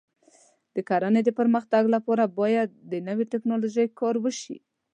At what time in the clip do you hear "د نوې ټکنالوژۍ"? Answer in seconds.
2.91-3.87